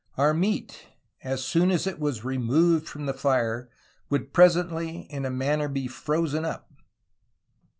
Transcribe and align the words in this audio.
our 0.17 0.33
meate, 0.33 0.87
as 1.23 1.45
soone 1.45 1.69
as 1.69 1.85
it 1.85 1.99
was 1.99 2.21
remooued 2.23 2.87
from 2.87 3.05
the 3.05 3.13
fire, 3.13 3.69
would 4.09 4.33
presently 4.33 5.01
in 5.11 5.25
a 5.25 5.29
manner 5.29 5.67
be 5.67 5.87
frozen 5.87 6.41
vp 6.41 6.61